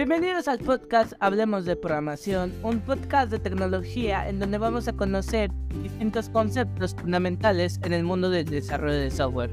[0.00, 5.50] Bienvenidos al podcast Hablemos de Programación, un podcast de tecnología en donde vamos a conocer
[5.82, 9.50] distintos conceptos fundamentales en el mundo del desarrollo de software.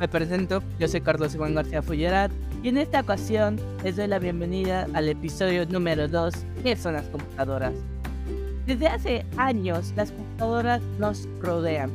[0.00, 2.32] Me presento, yo soy Carlos Iván García Fullerat
[2.62, 7.04] y en esta ocasión les doy la bienvenida al episodio número 2, ¿qué son las
[7.08, 7.74] computadoras?
[8.64, 11.90] Desde hace años las computadoras nos rodean,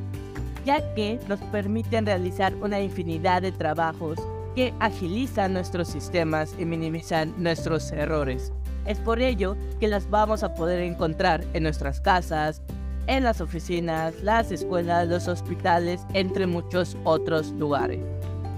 [0.63, 4.19] ya que nos permiten realizar una infinidad de trabajos
[4.55, 8.53] que agilizan nuestros sistemas y minimizan nuestros errores.
[8.85, 12.61] Es por ello que las vamos a poder encontrar en nuestras casas,
[13.07, 17.99] en las oficinas, las escuelas, los hospitales, entre muchos otros lugares.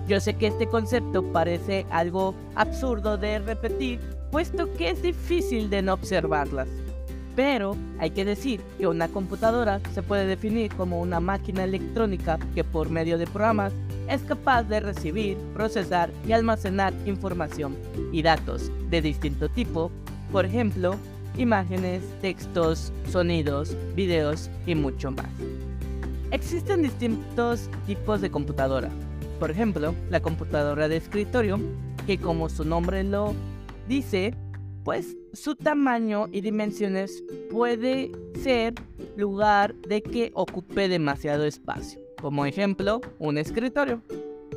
[0.07, 3.99] Yo sé que este concepto parece algo absurdo de repetir,
[4.31, 6.69] puesto que es difícil de no observarlas.
[7.35, 12.63] Pero hay que decir que una computadora se puede definir como una máquina electrónica que
[12.63, 13.73] por medio de programas
[14.09, 17.75] es capaz de recibir, procesar y almacenar información
[18.11, 19.91] y datos de distinto tipo,
[20.31, 20.95] por ejemplo,
[21.38, 25.30] imágenes, textos, sonidos, videos y mucho más.
[26.31, 28.89] Existen distintos tipos de computadora.
[29.39, 31.59] Por ejemplo, la computadora de escritorio,
[32.05, 33.33] que como su nombre lo
[33.88, 34.33] dice,
[34.83, 38.73] pues su tamaño y dimensiones puede ser
[39.16, 42.06] lugar de que ocupe demasiado espacio.
[42.21, 44.01] Como ejemplo, un escritorio.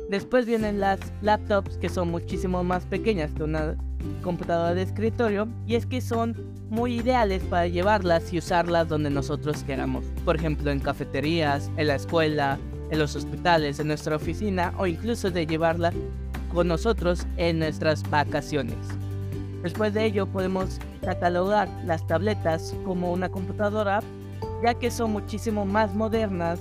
[0.09, 3.77] Después vienen las laptops que son muchísimo más pequeñas que una
[4.23, 6.35] computadora de escritorio y es que son
[6.69, 10.05] muy ideales para llevarlas y usarlas donde nosotros queramos.
[10.25, 12.57] Por ejemplo, en cafeterías, en la escuela,
[12.89, 15.93] en los hospitales, en nuestra oficina o incluso de llevarla
[16.53, 18.75] con nosotros en nuestras vacaciones.
[19.61, 24.01] Después de ello podemos catalogar las tabletas como una computadora
[24.63, 26.59] ya que son muchísimo más modernas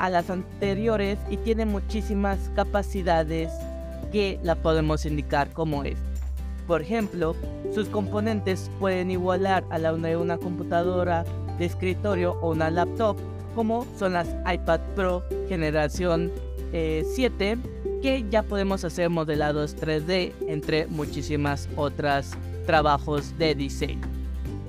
[0.00, 3.52] a las anteriores y tienen muchísimas capacidades
[4.10, 5.98] que la podemos indicar como es.
[6.66, 7.36] Por ejemplo,
[7.74, 11.24] sus componentes pueden igualar a la de una computadora
[11.58, 13.16] de escritorio o una laptop,
[13.54, 16.32] como son las iPad Pro generación
[16.72, 17.58] 7, eh,
[18.00, 22.32] que ya podemos hacer modelados 3D, entre muchísimas otras
[22.64, 24.06] trabajos de diseño.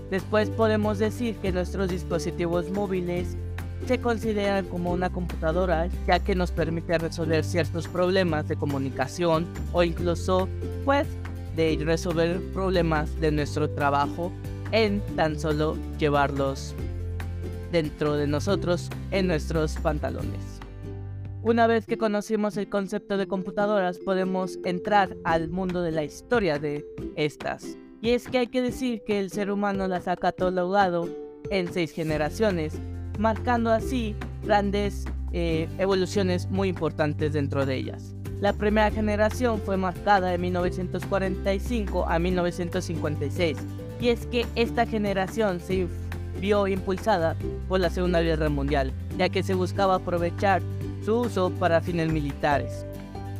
[0.10, 3.38] Después podemos decir que nuestros dispositivos móviles
[3.88, 9.84] se consideran como una computadora ya que nos permite resolver ciertos problemas de comunicación o
[9.84, 10.48] incluso
[10.86, 11.08] pues
[11.56, 14.32] de resolver problemas de nuestro trabajo
[14.72, 16.74] en tan solo llevarlos
[17.72, 20.60] dentro de nosotros en nuestros pantalones.
[21.44, 26.60] Una vez que conocimos el concepto de computadoras podemos entrar al mundo de la historia
[26.60, 27.78] de estas.
[28.02, 31.10] Y es que hay que decir que el ser humano las ha catalogado
[31.50, 32.80] en seis generaciones
[33.22, 38.16] marcando así grandes eh, evoluciones muy importantes dentro de ellas.
[38.42, 43.58] La primera generación fue marcada de 1945 a 1956
[44.02, 45.88] y es que esta generación se
[46.40, 47.36] vio impulsada
[47.70, 50.64] por la Segunda Guerra Mundial, ya que se buscaba aprovechar
[51.06, 52.86] su uso para fines militares.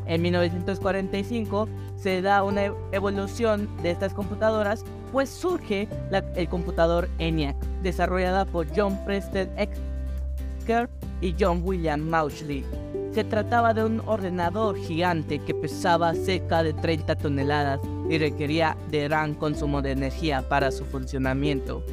[0.06, 1.68] En 1945
[2.02, 5.88] se da una evolución de estas computadoras, pues surge
[6.36, 10.90] el computador ENIAC, desarrollada por John Preston Ecker
[11.22, 12.66] y John William Mauchly.
[13.14, 17.80] Se trataba de un ordenador gigante que pesaba cerca de 30 toneladas
[18.10, 21.84] y requería de gran consumo de energía para su funcionamiento.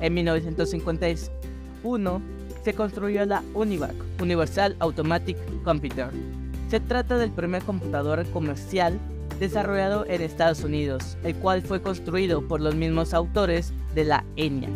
[0.00, 2.22] En 1951
[2.62, 6.08] se construyó la UNIVAC, Universal Automatic Computer.
[6.70, 8.98] Se trata del primer computador comercial
[9.38, 14.70] desarrollado en Estados Unidos, el cual fue construido por los mismos autores de la ENIAC.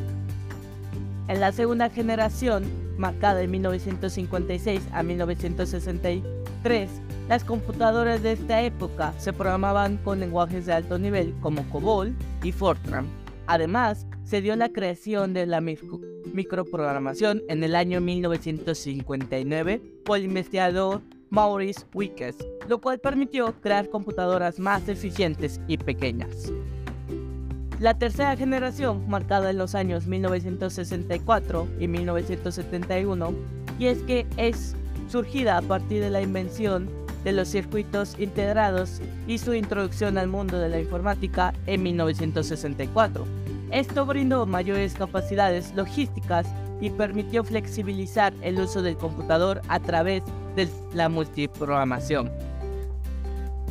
[1.29, 2.65] En la segunda generación,
[2.97, 6.91] marcada de 1956 a 1963,
[7.29, 12.53] las computadoras de esta época se programaban con lenguajes de alto nivel como COBOL y
[12.53, 13.07] Fortran.
[13.47, 21.03] Además, se dio la creación de la microprogramación en el año 1959 por el investigador
[21.31, 22.37] Maurice Wickes,
[22.69, 26.53] lo cual permitió crear computadoras más eficientes y pequeñas.
[27.81, 33.35] La tercera generación, marcada en los años 1964 y 1971,
[33.79, 34.75] y es que es
[35.09, 36.89] surgida a partir de la invención
[37.25, 43.25] de los circuitos integrados y su introducción al mundo de la informática en 1964.
[43.71, 46.47] Esto brindó mayores capacidades logísticas
[46.81, 50.23] y permitió flexibilizar el uso del computador a través
[50.57, 52.31] de la multiprogramación.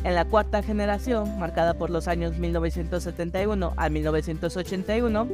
[0.04, 5.28] En la cuarta generación, marcada por los años 1971 a 1981,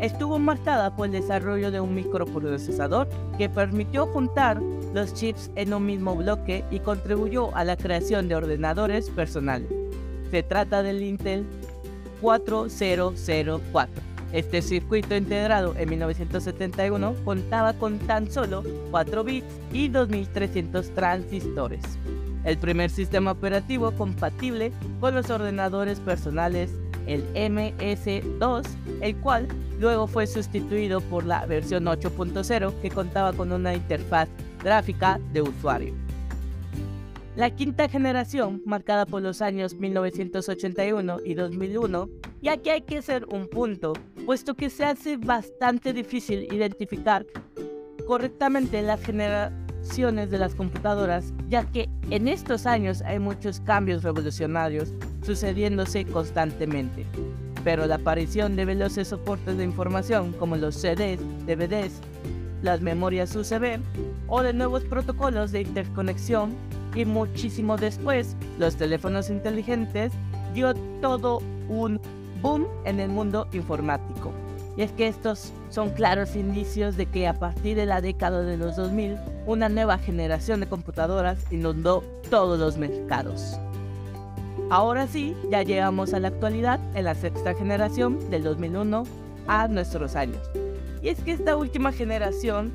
[0.00, 4.60] estuvo marcada por el desarrollo de un microprocesador que permitió juntar
[4.92, 9.68] los chips en un mismo bloque y contribuyó a la creación de ordenadores personales.
[10.30, 11.46] Se trata del Intel
[12.20, 13.97] 4004.
[14.32, 21.80] Este circuito integrado en 1971 contaba con tan solo 4 bits y 2300 transistores.
[22.44, 26.70] El primer sistema operativo compatible con los ordenadores personales,
[27.06, 28.66] el MS2,
[29.00, 29.48] el cual
[29.80, 34.28] luego fue sustituido por la versión 8.0 que contaba con una interfaz
[34.62, 36.07] gráfica de usuario.
[37.36, 42.08] La quinta generación, marcada por los años 1981 y 2001,
[42.40, 43.92] y aquí hay que hacer un punto,
[44.26, 47.24] puesto que se hace bastante difícil identificar
[48.06, 54.92] correctamente las generaciones de las computadoras, ya que en estos años hay muchos cambios revolucionarios
[55.22, 57.06] sucediéndose constantemente.
[57.64, 62.00] Pero la aparición de veloces soportes de información como los CDs, DVDs,
[62.62, 63.78] las memorias USB
[64.26, 66.56] o de nuevos protocolos de interconexión
[66.98, 70.12] y muchísimo después los teléfonos inteligentes
[70.52, 72.00] dio todo un
[72.42, 74.32] boom en el mundo informático.
[74.76, 78.56] Y es que estos son claros indicios de que a partir de la década de
[78.56, 79.16] los 2000,
[79.46, 83.58] una nueva generación de computadoras inundó todos los mercados.
[84.68, 89.04] Ahora sí, ya llegamos a la actualidad en la sexta generación del 2001
[89.46, 90.42] a nuestros años.
[91.00, 92.72] Y es que esta última generación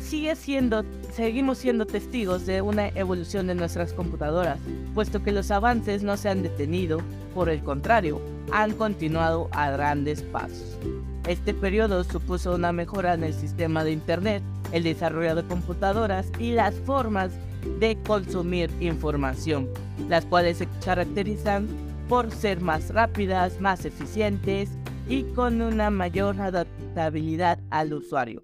[0.00, 4.58] sigue siendo, seguimos siendo testigos de una evolución de nuestras computadoras,
[4.94, 7.00] puesto que los avances no se han detenido,
[7.34, 8.20] por el contrario,
[8.52, 10.78] han continuado a grandes pasos.
[11.26, 14.42] Este periodo supuso una mejora en el sistema de Internet,
[14.72, 17.30] el desarrollo de computadoras y las formas
[17.78, 19.68] de consumir información,
[20.08, 21.68] las cuales se caracterizan
[22.08, 24.70] por ser más rápidas, más eficientes
[25.08, 28.42] y con una mayor adaptabilidad al usuario.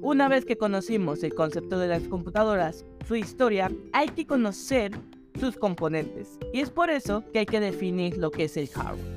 [0.00, 4.92] Una vez que conocimos el concepto de las computadoras, su historia, hay que conocer
[5.40, 6.38] sus componentes.
[6.52, 9.14] Y es por eso que hay que definir lo que es el hardware.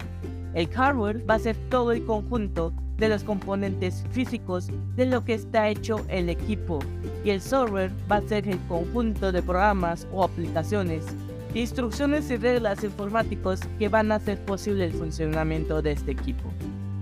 [0.55, 5.35] El hardware va a ser todo el conjunto de los componentes físicos de lo que
[5.35, 6.79] está hecho el equipo.
[7.23, 11.05] Y el software va a ser el conjunto de programas o aplicaciones,
[11.53, 16.51] instrucciones y reglas informáticos que van a hacer posible el funcionamiento de este equipo.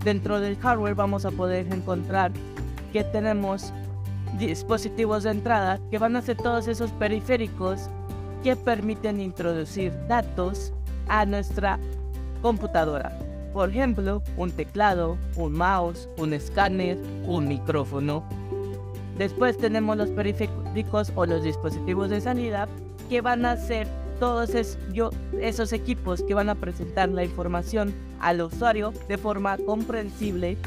[0.03, 2.31] Dentro del hardware vamos a poder encontrar
[2.93, 3.73] que tenemos
[4.37, 7.89] dispositivos de entrada que van a ser todos esos periféricos
[8.43, 10.71] que permiten introducir datos
[11.07, 11.79] a nuestra
[12.41, 13.17] computadora.
[13.51, 18.23] Por ejemplo, un teclado, un mouse, un escáner, un micrófono.
[19.17, 22.67] Después tenemos los periféricos o los dispositivos de salida
[23.09, 23.87] que van a ser
[24.19, 30.57] todos esos equipos que van a presentar la información al usuario de forma comprensible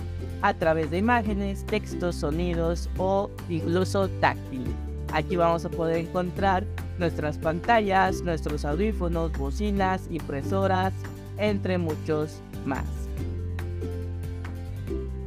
[0.43, 4.75] a través de imágenes, textos, sonidos o incluso táctiles.
[5.13, 6.65] Aquí vamos a poder encontrar
[6.99, 10.93] nuestras pantallas, nuestros audífonos, bocinas, impresoras,
[11.39, 12.85] entre muchos más.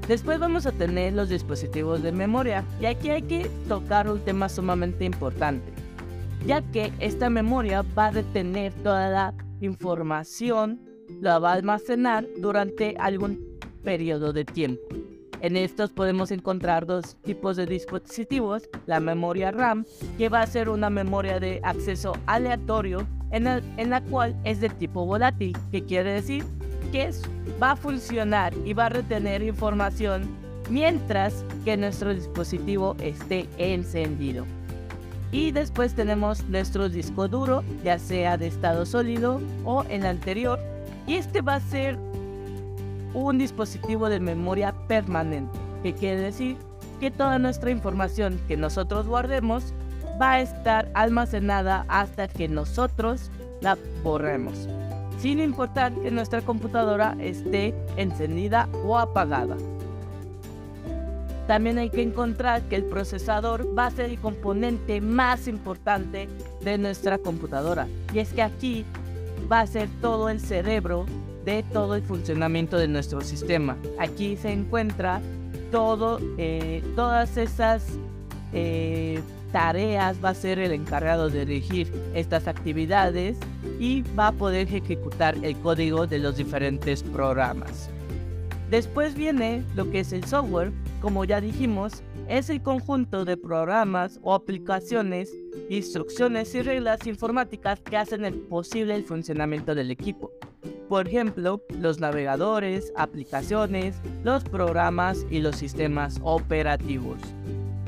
[0.07, 4.49] Después vamos a tener los dispositivos de memoria y aquí hay que tocar un tema
[4.49, 5.71] sumamente importante,
[6.47, 10.79] ya que esta memoria va a retener toda la información,
[11.21, 14.98] la va a almacenar durante algún periodo de tiempo.
[15.41, 19.85] En estos podemos encontrar dos tipos de dispositivos, la memoria RAM,
[20.17, 25.05] que va a ser una memoria de acceso aleatorio en, la cual es de tipo
[25.05, 26.43] volátil, que quiere decir
[26.91, 27.11] que
[27.61, 30.23] va a funcionar y va a retener información
[30.69, 34.45] mientras que nuestro dispositivo esté encendido.
[35.31, 40.59] Y después tenemos nuestro disco duro, ya sea de estado sólido o el anterior.
[41.05, 41.97] Y este va a ser
[43.13, 46.57] un dispositivo de memoria permanente, que quiere decir
[46.99, 49.73] que toda nuestra información que nosotros guardemos
[50.21, 54.67] va a estar almacenada hasta que nosotros la borremos,
[55.19, 59.55] sin importar que nuestra computadora esté encendida o apagada.
[61.47, 66.29] También hay que encontrar que el procesador va a ser el componente más importante
[66.61, 67.87] de nuestra computadora.
[68.13, 68.85] Y es que aquí
[69.51, 71.07] va a ser todo el cerebro
[71.49, 73.77] de todo el funcionamiento de nuestro sistema.
[73.97, 75.21] Aquí se encuentra
[75.71, 77.85] todo, eh, todas esas
[78.53, 79.19] eh,
[79.51, 83.37] tareas, va a ser el encargado de dirigir estas actividades
[83.79, 87.89] y va a poder ejecutar el código de los diferentes programas.
[88.69, 94.19] Después viene lo que es el software, como ya dijimos, es el conjunto de programas
[94.21, 95.33] o aplicaciones,
[95.67, 100.31] instrucciones y reglas informáticas que hacen posible el funcionamiento del equipo.
[100.89, 107.19] Por ejemplo, los navegadores, aplicaciones, los programas y los sistemas operativos.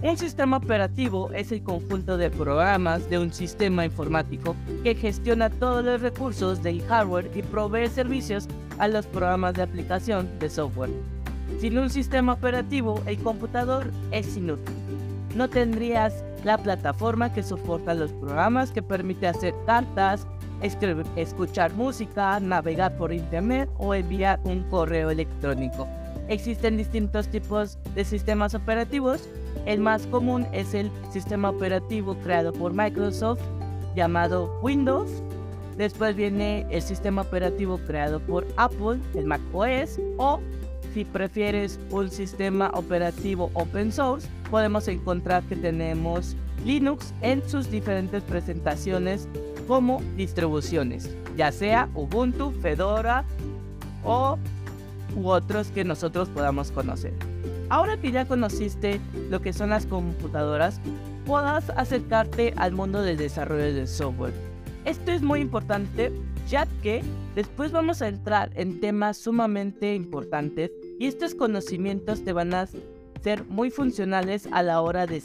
[0.04, 5.84] Un sistema operativo es el conjunto de programas de un sistema informático que gestiona todos
[5.84, 10.92] los recursos del hardware y provee servicios a los programas de aplicación de software.
[11.60, 14.76] Sin un sistema operativo, el computador es inútil.
[15.36, 20.28] No tendrías la plataforma que soporta los programas que permite hacer cartas,
[20.62, 25.88] escuchar música, navegar por internet o enviar un correo electrónico.
[26.28, 29.28] Existen distintos tipos de sistemas operativos.
[29.66, 33.42] El más común es el sistema operativo creado por Microsoft
[33.96, 35.10] llamado Windows.
[35.78, 40.40] Después viene el sistema operativo creado por Apple, el Mac OS, o
[40.94, 48.22] si prefieres un sistema operativo open source, podemos encontrar que tenemos Linux en sus diferentes
[48.24, 49.28] presentaciones
[49.72, 53.24] como distribuciones, ya sea Ubuntu, Fedora
[54.04, 54.38] o
[55.16, 57.14] u otros que nosotros podamos conocer.
[57.70, 59.00] Ahora que ya conociste
[59.30, 60.82] lo que son las computadoras,
[61.26, 64.34] puedas acercarte al mundo del desarrollo de software.
[64.84, 66.12] Esto es muy importante
[66.50, 67.02] ya que
[67.34, 72.68] después vamos a entrar en temas sumamente importantes y estos conocimientos te van a
[73.24, 75.24] ser muy funcionales a la hora de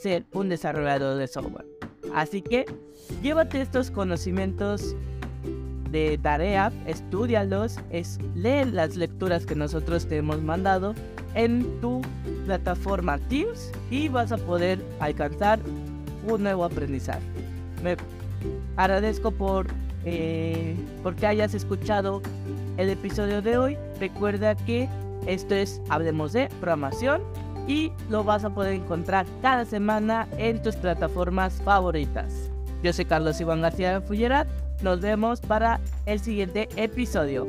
[0.00, 1.69] ser un desarrollador de software.
[2.14, 2.66] Así que
[3.22, 4.94] llévate estos conocimientos
[5.90, 10.94] de tarea, estudialos, es, lee las lecturas que nosotros te hemos mandado
[11.34, 12.02] en tu
[12.46, 15.58] plataforma Teams y vas a poder alcanzar
[16.28, 17.20] un nuevo aprendizaje.
[17.82, 17.96] Me
[18.76, 19.66] agradezco por
[20.04, 22.22] eh, porque hayas escuchado
[22.76, 23.78] el episodio de hoy.
[23.98, 24.88] Recuerda que
[25.26, 27.22] esto es Hablemos de Programación
[27.70, 32.50] y lo vas a poder encontrar cada semana en tus plataformas favoritas.
[32.82, 34.48] Yo soy Carlos Iván García de Fullerat.
[34.82, 37.46] Nos vemos para el siguiente episodio.